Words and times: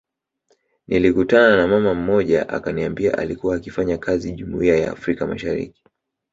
Nilikutana 0.87 1.55
na 1.57 1.67
mama 1.67 1.93
mmoja 1.93 2.49
akaniambia 2.49 3.17
alikua 3.17 3.55
akifanya 3.55 3.97
kazi 3.97 4.31
jumuiya 4.31 4.77
ya 4.77 4.91
afrika 4.91 5.27
mashariki 5.27 5.83